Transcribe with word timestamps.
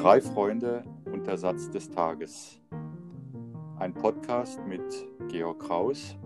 Drei 0.00 0.22
Freunde 0.22 0.82
und 1.12 1.26
der 1.26 1.36
Satz 1.36 1.70
des 1.70 1.90
Tages. 1.90 2.58
Ein 3.78 3.92
Podcast 3.92 4.58
mit 4.66 4.80
Georg 5.28 5.58
Kraus, 5.60 6.16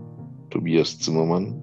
Tobias 0.48 0.96
Zimmermann. 1.00 1.60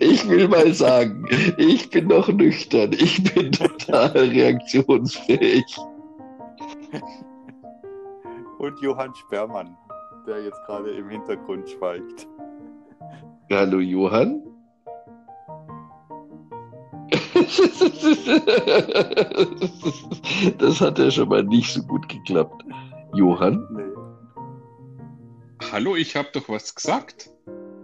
Ich 0.00 0.28
will 0.28 0.48
mal 0.48 0.74
sagen, 0.74 1.24
ich 1.56 1.88
bin 1.90 2.08
noch 2.08 2.26
nüchtern. 2.26 2.92
Ich 2.94 3.22
bin 3.32 3.52
total 3.52 4.08
reaktionsfähig. 4.08 5.64
und 8.58 8.80
Johann 8.80 9.14
Sperrmann, 9.14 9.76
der 10.26 10.42
jetzt 10.42 10.60
gerade 10.66 10.90
im 10.90 11.08
Hintergrund 11.08 11.68
schweigt. 11.68 12.26
Hallo 13.50 13.80
Johann. 13.80 14.42
Das 20.58 20.80
hat 20.80 20.98
ja 20.98 21.10
schon 21.10 21.28
mal 21.28 21.44
nicht 21.44 21.72
so 21.72 21.82
gut 21.82 22.08
geklappt. 22.08 22.64
Johann? 23.12 23.66
Nee, 23.70 23.82
Hallo, 25.72 25.96
ich 25.96 26.14
habe 26.16 26.28
doch 26.32 26.48
was 26.48 26.74
gesagt. 26.74 27.30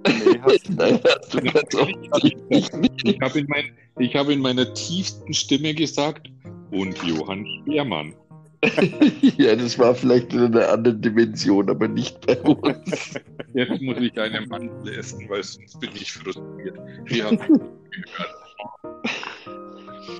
nee 0.06 0.40
hast 0.42 0.68
du 0.68 0.72
Nein, 0.74 1.00
hast 1.04 1.34
du 1.34 1.42
ganz 1.42 1.74
offensichtlich 1.74 2.72
nicht. 2.72 3.08
Ich 3.08 3.20
habe 3.20 3.40
in, 3.40 3.46
mein, 3.48 3.64
ich 3.98 4.14
hab 4.14 4.28
in 4.28 4.40
meiner 4.40 4.72
tiefsten 4.74 5.32
Stimme 5.32 5.74
gesagt, 5.74 6.30
und 6.70 7.02
Johann 7.02 7.44
Speermann. 7.46 8.14
Ja, 9.38 9.56
das 9.56 9.78
war 9.78 9.94
vielleicht 9.94 10.32
in 10.34 10.40
einer 10.40 10.68
anderen 10.68 11.00
Dimension, 11.00 11.70
aber 11.70 11.88
nicht 11.88 12.26
bei 12.26 12.38
uns. 12.40 13.14
Jetzt 13.54 13.80
muss 13.80 13.96
ich 13.98 14.18
eine 14.20 14.46
Mandel 14.46 14.98
essen, 14.98 15.28
weil 15.28 15.42
sonst 15.42 15.80
bin 15.80 15.90
ich 15.94 16.12
frustriert. 16.12 16.78
Ja, 17.08 17.30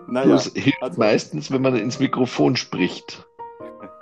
Naja, 0.08 0.30
Das 0.32 0.46
hilft 0.54 0.82
also- 0.82 0.98
meistens, 0.98 1.50
wenn 1.52 1.62
man 1.62 1.76
ins 1.76 2.00
Mikrofon 2.00 2.56
spricht. 2.56 3.26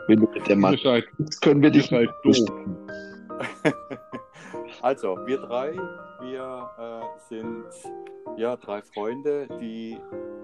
Wenn 0.07 0.21
du 0.21 0.29
mit 0.33 0.49
der 0.49 0.57
Mann 0.57 0.79
bist, 1.19 1.43
können 1.43 1.61
wir 1.61 1.71
dich 1.71 1.91
nicht 1.91 2.11
doof. 2.25 2.37
Also, 4.81 5.19
wir 5.27 5.39
drei, 5.39 5.73
wir 6.23 6.71
äh, 6.79 7.03
sind 7.29 7.65
ja 8.39 8.57
drei 8.57 8.81
Freunde, 8.81 9.47
die 9.61 9.99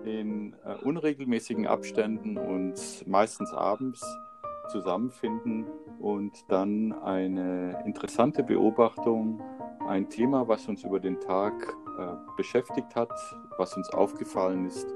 in 0.05 0.55
äh, 0.65 0.75
unregelmäßigen 0.85 1.67
Abständen 1.67 2.37
und 2.37 2.75
meistens 3.07 3.53
abends 3.53 4.03
zusammenfinden 4.69 5.67
und 6.01 6.33
dann 6.49 6.93
eine 6.93 7.83
interessante 7.85 8.43
Beobachtung, 8.43 9.43
ein 9.87 10.09
Thema, 10.09 10.49
was 10.49 10.67
uns 10.69 10.85
über 10.85 11.01
den 11.01 11.21
Tag 11.21 11.53
äh, 11.99 12.07
beschäftigt 12.37 12.95
hat, 12.95 13.13
was 13.59 13.77
uns 13.77 13.91
aufgefallen 13.91 14.67
ist, 14.67 14.95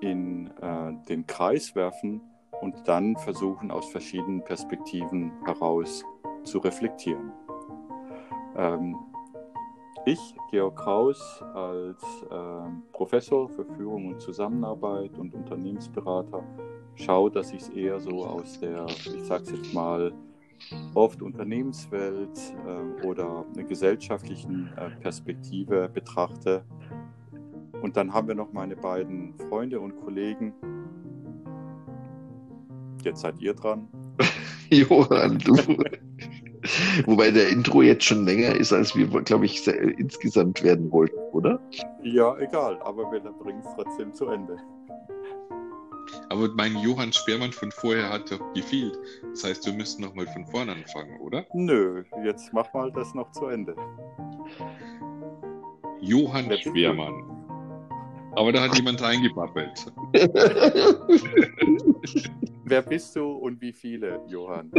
in 0.00 0.48
äh, 0.60 0.92
den 1.08 1.26
Kreis 1.26 1.74
werfen 1.74 2.20
und 2.60 2.88
dann 2.88 3.16
versuchen, 3.16 3.70
aus 3.70 3.90
verschiedenen 3.90 4.42
Perspektiven 4.44 5.32
heraus 5.44 6.04
zu 6.44 6.58
reflektieren. 6.58 7.32
Ähm, 8.56 8.96
ich, 10.06 10.18
Georg 10.50 10.76
Kraus, 10.76 11.42
als 11.54 12.02
ähm, 12.30 12.82
Professor 12.92 13.48
für 13.48 13.64
Führung 13.64 14.08
und 14.08 14.20
Zusammenarbeit 14.20 15.18
und 15.18 15.34
Unternehmensberater, 15.34 16.42
schaue, 16.94 17.30
dass 17.30 17.52
ich 17.52 17.62
es 17.62 17.68
eher 17.70 18.00
so 18.00 18.24
aus 18.24 18.58
der, 18.60 18.86
ich 18.86 19.24
sage 19.24 19.44
es 19.44 19.50
jetzt 19.50 19.74
mal, 19.74 20.12
oft 20.94 21.22
Unternehmenswelt 21.22 22.38
äh, 22.66 23.06
oder 23.06 23.46
einer 23.54 23.64
gesellschaftlichen 23.64 24.70
äh, 24.76 24.90
Perspektive 25.00 25.88
betrachte. 25.88 26.64
Und 27.82 27.96
dann 27.96 28.12
haben 28.12 28.28
wir 28.28 28.34
noch 28.34 28.52
meine 28.52 28.76
beiden 28.76 29.34
Freunde 29.48 29.80
und 29.80 29.96
Kollegen. 29.96 30.52
Jetzt 33.02 33.20
seid 33.20 33.40
ihr 33.40 33.54
dran. 33.54 33.88
Johann, 34.70 35.38
du. 35.38 35.56
Wobei 37.06 37.30
der 37.30 37.48
Intro 37.48 37.82
jetzt 37.82 38.04
schon 38.04 38.24
länger 38.24 38.54
ist, 38.54 38.72
als 38.72 38.94
wir, 38.96 39.06
glaube 39.06 39.46
ich, 39.46 39.62
se- 39.62 39.72
insgesamt 39.72 40.62
werden 40.62 40.90
wollten, 40.92 41.18
oder? 41.32 41.60
Ja, 42.02 42.36
egal, 42.38 42.80
aber 42.82 43.10
wir 43.12 43.20
bringen 43.20 43.60
es 43.64 43.68
trotzdem 43.74 44.12
zu 44.12 44.26
Ende. 44.28 44.56
Aber 46.28 46.48
mein 46.56 46.76
Johann 46.78 47.12
Speermann 47.12 47.52
von 47.52 47.70
vorher 47.72 48.08
hat 48.10 48.30
doch 48.30 48.40
gefehlt. 48.54 48.98
Das 49.30 49.44
heißt, 49.44 49.66
wir 49.66 49.72
müssen 49.72 50.02
nochmal 50.02 50.26
von 50.28 50.46
vorne 50.46 50.72
anfangen, 50.72 51.18
oder? 51.20 51.44
Nö, 51.54 52.04
jetzt 52.24 52.52
mach 52.52 52.72
mal 52.72 52.90
das 52.92 53.14
noch 53.14 53.30
zu 53.32 53.46
Ende. 53.46 53.74
Johann? 56.00 56.50
Speermann. 56.58 57.39
Aber 58.36 58.52
da 58.52 58.62
hat 58.62 58.76
jemand 58.76 59.02
reingebabbelt. 59.02 59.86
Wer 62.64 62.82
bist 62.82 63.16
du 63.16 63.32
und 63.32 63.60
wie 63.60 63.72
viele, 63.72 64.20
Johann? 64.28 64.70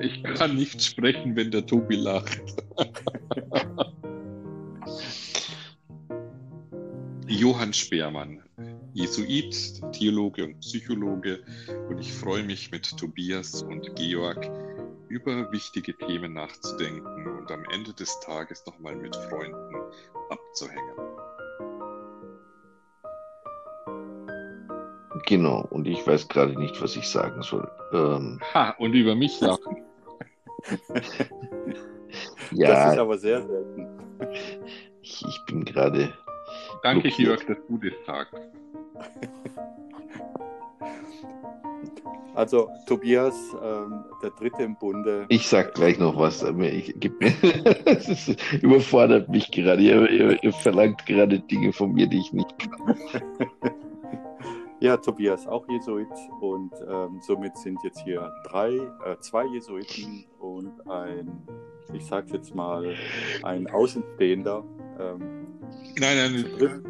Ich 0.00 0.22
kann 0.22 0.54
nicht 0.54 0.82
sprechen, 0.82 1.34
wenn 1.34 1.50
der 1.50 1.66
Tobi 1.66 1.96
lacht. 1.96 2.40
Johann 7.26 7.72
Speermann, 7.72 8.40
Jesuit, 8.94 9.80
Theologe 9.92 10.44
und 10.44 10.60
Psychologe. 10.60 11.40
Und 11.88 11.98
ich 11.98 12.12
freue 12.12 12.44
mich 12.44 12.70
mit 12.70 12.96
Tobias 12.96 13.62
und 13.62 13.96
Georg 13.96 14.48
über 15.08 15.50
wichtige 15.52 15.96
Themen 15.96 16.34
nachzudenken 16.34 17.26
und 17.38 17.50
am 17.50 17.64
Ende 17.72 17.92
des 17.94 18.18
Tages 18.20 18.64
nochmal 18.66 18.96
mit 18.96 19.14
Freunden 19.16 19.74
abzuhängen. 20.30 20.94
Genau, 25.26 25.66
und 25.70 25.86
ich 25.86 26.06
weiß 26.06 26.28
gerade 26.28 26.58
nicht, 26.58 26.80
was 26.80 26.96
ich 26.96 27.08
sagen 27.08 27.42
soll. 27.42 27.70
Ähm, 27.92 28.40
Ha, 28.54 28.70
und 28.78 28.94
über 28.94 29.14
mich 29.14 29.40
lachen. 29.42 29.84
Das 30.90 31.06
ist 32.50 32.52
ja, 32.52 33.00
aber 33.00 33.18
sehr 33.18 33.46
selten. 33.46 33.86
ich, 35.02 35.24
ich 35.26 35.44
bin 35.46 35.64
gerade. 35.64 36.12
Danke, 36.82 37.08
Blockiert. 37.08 37.46
Georg, 37.46 37.58
dass 37.58 37.66
du 37.66 37.78
das 37.78 37.92
sagst. 38.06 38.34
Also, 42.38 42.70
Tobias, 42.86 43.34
ähm, 43.64 44.04
der 44.22 44.30
Dritte 44.30 44.62
im 44.62 44.76
Bunde. 44.76 45.26
Ich 45.28 45.48
sag 45.48 45.74
gleich 45.74 45.98
noch 45.98 46.16
was, 46.16 46.44
aber 46.44 46.70
ich 46.70 46.94
gib 47.00 47.20
mir. 47.20 47.32
Es 47.84 48.28
überfordert 48.62 49.28
mich 49.28 49.50
gerade. 49.50 49.82
Ihr, 49.82 50.08
ihr, 50.08 50.44
ihr 50.44 50.52
verlangt 50.52 51.04
gerade 51.04 51.40
Dinge 51.40 51.72
von 51.72 51.92
mir, 51.92 52.06
die 52.06 52.20
ich 52.20 52.32
nicht 52.32 52.56
kann. 52.60 52.96
Ja, 54.80 54.96
Tobias, 54.96 55.48
auch 55.48 55.68
Jesuit. 55.68 56.06
Und 56.40 56.70
ähm, 56.88 57.18
somit 57.20 57.58
sind 57.58 57.82
jetzt 57.82 57.98
hier 58.02 58.32
drei, 58.44 58.76
äh, 59.04 59.18
zwei 59.18 59.44
Jesuiten 59.46 60.24
und 60.38 60.88
ein, 60.88 61.42
ich 61.92 62.06
sag's 62.06 62.30
jetzt 62.30 62.54
mal, 62.54 62.94
ein 63.42 63.66
Außenstehender. 63.68 64.62
Ähm, 65.00 65.47
Nein, 66.00 66.16
nein, 66.16 66.44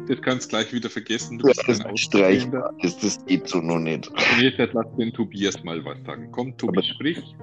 das 0.07 0.21
kannst 0.21 0.45
du 0.45 0.49
gleich 0.49 0.71
wieder 0.71 0.89
vergessen. 0.89 1.39
Du 1.39 1.45
bist 1.47 1.63
Das 1.67 1.81
ein 1.83 1.95
ist 1.95 2.01
Streich. 2.03 2.43
Außenstehender. 2.45 2.73
Das, 2.83 2.97
das 2.99 3.25
geht 3.25 3.47
so 3.47 3.59
noch 3.59 3.79
nicht. 3.79 4.11
Nee, 4.37 4.49
jetzt 4.49 4.73
lass 4.73 4.85
den 4.97 5.11
Tobias 5.13 5.63
mal 5.63 5.83
was 5.83 5.97
sagen. 6.05 6.29
Komm, 6.31 6.55
Tobi, 6.57 6.77
Aber- 6.77 6.83
sprich. 6.83 7.35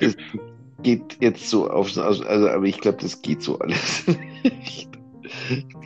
Das 0.00 0.16
geht 0.82 1.16
jetzt 1.20 1.48
so 1.48 1.70
auf. 1.70 1.96
Also, 1.96 2.24
also 2.24 2.48
aber 2.48 2.64
ich 2.64 2.78
glaube, 2.78 2.98
das 3.00 3.22
geht 3.22 3.42
so 3.42 3.58
alles 3.58 4.04
nicht. 4.42 4.88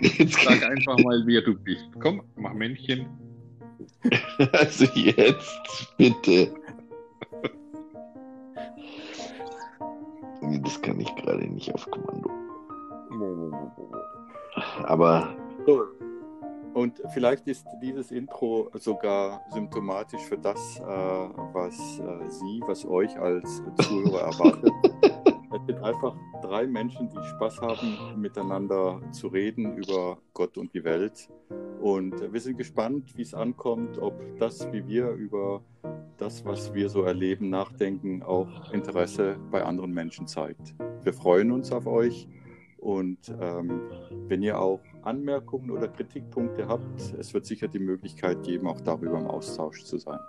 Jetzt 0.00 0.42
Sag 0.42 0.62
einfach 0.64 0.98
mal, 0.98 1.22
wer 1.24 1.40
du 1.42 1.54
bist. 1.54 1.84
Komm, 2.00 2.22
mach 2.36 2.52
Männchen. 2.54 3.06
Also 4.52 4.84
jetzt, 4.94 5.94
bitte. 5.96 6.52
Das 10.62 10.82
kann 10.82 11.00
ich 11.00 11.14
gerade 11.16 11.46
nicht 11.46 11.72
auf 11.74 11.88
Kommando. 11.90 12.30
Aber 14.84 15.36
so. 15.66 15.84
Und 16.74 17.02
vielleicht 17.12 17.48
ist 17.48 17.66
dieses 17.82 18.12
Intro 18.12 18.70
sogar 18.74 19.42
symptomatisch 19.50 20.20
für 20.22 20.38
das, 20.38 20.78
äh, 20.78 20.82
was 20.84 21.98
äh, 21.98 22.30
Sie, 22.30 22.62
was 22.66 22.86
euch 22.86 23.18
als 23.18 23.62
Zuhörer 23.80 24.20
erwartet. 24.20 24.72
Es 25.50 25.64
sind 25.66 25.82
einfach 25.82 26.14
drei 26.42 26.66
Menschen, 26.66 27.08
die 27.08 27.26
Spaß 27.26 27.62
haben, 27.62 28.20
miteinander 28.20 29.00
zu 29.12 29.28
reden 29.28 29.78
über 29.78 30.18
Gott 30.34 30.58
und 30.58 30.74
die 30.74 30.84
Welt. 30.84 31.30
Und 31.80 32.32
wir 32.32 32.40
sind 32.40 32.58
gespannt, 32.58 33.16
wie 33.16 33.22
es 33.22 33.32
ankommt, 33.32 33.98
ob 33.98 34.12
das, 34.38 34.70
wie 34.72 34.86
wir 34.86 35.10
über 35.12 35.62
das, 36.18 36.44
was 36.44 36.74
wir 36.74 36.90
so 36.90 37.02
erleben, 37.02 37.48
nachdenken, 37.48 38.22
auch 38.22 38.72
Interesse 38.72 39.38
bei 39.50 39.64
anderen 39.64 39.92
Menschen 39.92 40.26
zeigt. 40.26 40.74
Wir 41.02 41.14
freuen 41.14 41.50
uns 41.50 41.72
auf 41.72 41.86
euch 41.86 42.28
und 42.78 43.18
ähm, 43.40 43.82
wenn 44.28 44.42
ihr 44.42 44.58
auch 44.58 44.80
Anmerkungen 45.02 45.70
oder 45.70 45.88
Kritikpunkte 45.88 46.68
habt, 46.68 47.14
es 47.18 47.34
wird 47.34 47.44
sicher 47.46 47.68
die 47.68 47.78
Möglichkeit 47.78 48.42
geben, 48.42 48.66
auch 48.66 48.80
darüber 48.80 49.18
im 49.18 49.26
Austausch 49.26 49.84
zu 49.84 49.98
sein. 49.98 50.20